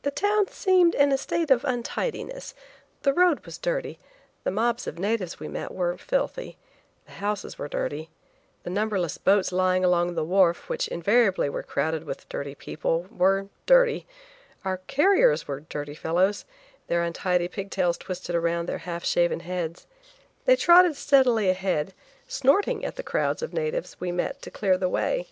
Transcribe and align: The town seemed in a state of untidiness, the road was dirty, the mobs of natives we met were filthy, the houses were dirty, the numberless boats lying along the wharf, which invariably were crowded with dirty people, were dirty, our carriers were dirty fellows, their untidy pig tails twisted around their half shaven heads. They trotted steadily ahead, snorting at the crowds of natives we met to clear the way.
The 0.00 0.10
town 0.10 0.48
seemed 0.48 0.94
in 0.94 1.12
a 1.12 1.18
state 1.18 1.50
of 1.50 1.62
untidiness, 1.66 2.54
the 3.02 3.12
road 3.12 3.44
was 3.44 3.58
dirty, 3.58 3.98
the 4.44 4.50
mobs 4.50 4.86
of 4.86 4.98
natives 4.98 5.38
we 5.38 5.46
met 5.46 5.74
were 5.74 5.98
filthy, 5.98 6.56
the 7.04 7.12
houses 7.12 7.58
were 7.58 7.68
dirty, 7.68 8.08
the 8.62 8.70
numberless 8.70 9.18
boats 9.18 9.52
lying 9.52 9.84
along 9.84 10.14
the 10.14 10.24
wharf, 10.24 10.70
which 10.70 10.88
invariably 10.88 11.50
were 11.50 11.62
crowded 11.62 12.04
with 12.04 12.26
dirty 12.30 12.54
people, 12.54 13.02
were 13.10 13.48
dirty, 13.66 14.06
our 14.64 14.78
carriers 14.86 15.46
were 15.46 15.60
dirty 15.60 15.94
fellows, 15.94 16.46
their 16.86 17.02
untidy 17.02 17.46
pig 17.46 17.70
tails 17.70 17.98
twisted 17.98 18.34
around 18.34 18.66
their 18.66 18.78
half 18.88 19.04
shaven 19.04 19.40
heads. 19.40 19.86
They 20.46 20.56
trotted 20.56 20.96
steadily 20.96 21.50
ahead, 21.50 21.92
snorting 22.26 22.86
at 22.86 22.96
the 22.96 23.02
crowds 23.02 23.42
of 23.42 23.52
natives 23.52 24.00
we 24.00 24.12
met 24.12 24.40
to 24.40 24.50
clear 24.50 24.78
the 24.78 24.88
way. 24.88 25.28